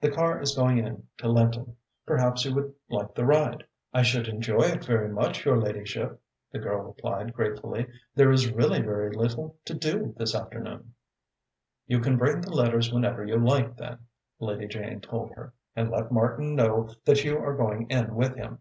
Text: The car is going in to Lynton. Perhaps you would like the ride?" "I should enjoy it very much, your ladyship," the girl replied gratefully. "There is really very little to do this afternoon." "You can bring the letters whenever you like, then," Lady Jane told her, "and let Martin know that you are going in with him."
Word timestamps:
The 0.00 0.10
car 0.10 0.42
is 0.42 0.56
going 0.56 0.78
in 0.78 1.06
to 1.18 1.28
Lynton. 1.30 1.76
Perhaps 2.04 2.44
you 2.44 2.52
would 2.56 2.74
like 2.88 3.14
the 3.14 3.24
ride?" 3.24 3.62
"I 3.94 4.02
should 4.02 4.26
enjoy 4.26 4.62
it 4.62 4.84
very 4.84 5.08
much, 5.08 5.44
your 5.44 5.60
ladyship," 5.60 6.20
the 6.50 6.58
girl 6.58 6.80
replied 6.80 7.32
gratefully. 7.32 7.86
"There 8.16 8.32
is 8.32 8.50
really 8.50 8.82
very 8.82 9.12
little 9.14 9.58
to 9.66 9.74
do 9.74 10.12
this 10.18 10.34
afternoon." 10.34 10.94
"You 11.86 12.00
can 12.00 12.16
bring 12.18 12.40
the 12.40 12.50
letters 12.50 12.92
whenever 12.92 13.24
you 13.24 13.38
like, 13.38 13.76
then," 13.76 13.98
Lady 14.40 14.66
Jane 14.66 15.00
told 15.02 15.30
her, 15.34 15.54
"and 15.76 15.88
let 15.88 16.10
Martin 16.10 16.56
know 16.56 16.92
that 17.04 17.22
you 17.22 17.38
are 17.38 17.54
going 17.54 17.88
in 17.90 18.16
with 18.16 18.34
him." 18.34 18.58